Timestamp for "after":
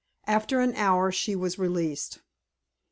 0.25-0.61